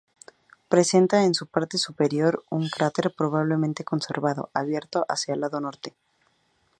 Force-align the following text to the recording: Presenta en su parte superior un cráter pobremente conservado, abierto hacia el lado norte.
Presenta 0.67 1.25
en 1.25 1.35
su 1.35 1.45
parte 1.45 1.77
superior 1.77 2.43
un 2.49 2.69
cráter 2.69 3.13
pobremente 3.15 3.83
conservado, 3.83 4.49
abierto 4.51 5.05
hacia 5.07 5.35
el 5.35 5.41
lado 5.41 5.61
norte. 5.61 5.93